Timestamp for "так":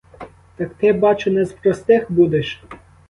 0.57-0.73